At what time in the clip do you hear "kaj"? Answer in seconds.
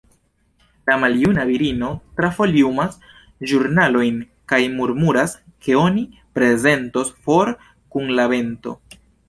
4.53-4.61